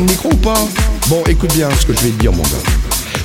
de 0.00 0.10
micro 0.10 0.30
ou 0.32 0.36
pas 0.36 0.68
Bon, 1.06 1.22
écoute 1.28 1.52
bien 1.54 1.68
ce 1.80 1.86
que 1.86 1.92
je 1.92 2.00
vais 2.00 2.10
te 2.10 2.20
dire, 2.20 2.32
mon 2.32 2.42
gars. 2.42 2.62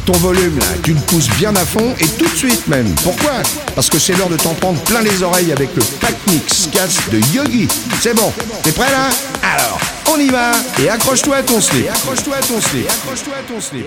Ton 0.05 0.13
volume, 0.13 0.57
là, 0.59 0.65
tu 0.83 0.93
le 0.93 0.99
pousses 1.01 1.29
bien 1.37 1.55
à 1.55 1.65
fond 1.65 1.93
et 1.99 2.05
tout 2.05 2.25
de 2.25 2.35
suite 2.35 2.67
même. 2.67 2.93
Pourquoi 3.03 3.31
Parce 3.73 3.89
que 3.89 3.97
c'est 3.99 4.13
l'heure 4.17 4.29
de 4.29 4.35
t'en 4.35 4.53
prendre 4.53 4.79
plein 4.81 5.01
les 5.01 5.23
oreilles 5.23 5.51
avec 5.51 5.69
le 5.75 5.81
Pack 6.01 6.15
Mix 6.27 6.69
Cast 6.71 7.09
de 7.09 7.19
Yogi. 7.33 7.67
C'est 8.01 8.13
bon, 8.13 8.31
t'es 8.63 8.71
prêt 8.71 8.91
là 8.91 9.09
Alors, 9.55 9.79
on 10.13 10.19
y 10.19 10.27
va 10.27 10.51
et 10.81 10.89
accroche-toi 10.89 11.37
à 11.37 11.43
ton. 11.43 11.57
Accroche-toi 11.57 11.85
à 11.89 11.93
ton. 11.93 12.33
Accroche-toi 12.33 12.33
à 12.37 12.41
ton. 12.41 12.57
Accroche-toi 12.57 13.33
à 13.39 13.53
ton 13.53 13.61
slip. 13.61 13.85